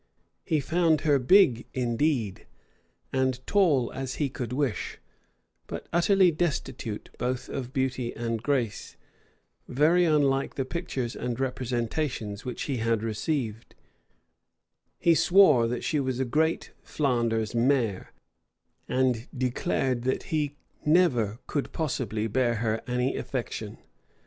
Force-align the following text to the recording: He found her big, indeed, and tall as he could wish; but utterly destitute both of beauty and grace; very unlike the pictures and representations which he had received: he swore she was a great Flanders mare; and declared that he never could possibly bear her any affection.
He 0.43 0.59
found 0.59 1.01
her 1.01 1.19
big, 1.19 1.67
indeed, 1.75 2.47
and 3.13 3.39
tall 3.45 3.93
as 3.93 4.15
he 4.15 4.29
could 4.29 4.51
wish; 4.51 4.97
but 5.67 5.87
utterly 5.93 6.31
destitute 6.31 7.11
both 7.19 7.47
of 7.49 7.71
beauty 7.71 8.11
and 8.15 8.41
grace; 8.41 8.97
very 9.67 10.03
unlike 10.05 10.55
the 10.55 10.65
pictures 10.65 11.15
and 11.15 11.39
representations 11.39 12.43
which 12.43 12.63
he 12.63 12.77
had 12.77 13.03
received: 13.03 13.75
he 14.97 15.13
swore 15.13 15.79
she 15.81 15.99
was 15.99 16.19
a 16.19 16.25
great 16.25 16.71
Flanders 16.81 17.53
mare; 17.53 18.11
and 18.89 19.27
declared 19.37 20.01
that 20.01 20.23
he 20.33 20.55
never 20.83 21.37
could 21.45 21.71
possibly 21.71 22.25
bear 22.25 22.55
her 22.55 22.81
any 22.87 23.15
affection. 23.15 23.77